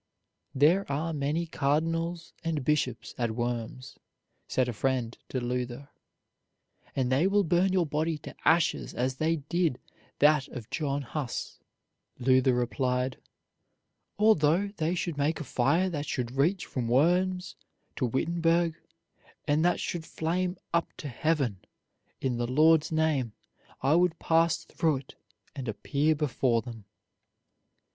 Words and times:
"There 0.55 0.91
are 0.91 1.13
many 1.13 1.45
cardinals 1.45 2.33
and 2.43 2.65
bishops 2.65 3.13
at 3.19 3.35
Worms," 3.35 3.99
said 4.47 4.67
a 4.67 4.73
friend 4.73 5.15
to 5.29 5.39
Luther, 5.39 5.89
"and 6.95 7.11
they 7.11 7.27
will 7.27 7.43
burn 7.43 7.71
your 7.71 7.85
body 7.85 8.17
to 8.23 8.35
ashes 8.43 8.95
as 8.95 9.17
they 9.17 9.35
did 9.35 9.79
that 10.17 10.47
of 10.47 10.71
John 10.71 11.03
Huss." 11.03 11.59
Luther 12.17 12.53
replied: 12.55 13.19
"Although 14.17 14.69
they 14.69 14.95
should 14.95 15.19
make 15.19 15.39
a 15.39 15.43
fire 15.43 15.87
that 15.91 16.07
should 16.07 16.31
reach 16.31 16.65
from 16.65 16.87
Worms 16.87 17.55
to 17.97 18.07
Wittenberg, 18.07 18.77
and 19.47 19.63
that 19.63 19.79
should 19.79 20.03
flame 20.07 20.57
up 20.73 20.87
to 20.97 21.09
heaven, 21.09 21.59
in 22.19 22.37
the 22.37 22.47
Lord's 22.47 22.91
name 22.91 23.33
I 23.83 23.93
would 23.93 24.17
pass 24.17 24.63
through 24.63 24.97
it 24.97 25.15
and 25.55 25.67
appear 25.67 26.15
before 26.15 26.63
them." 26.63 26.85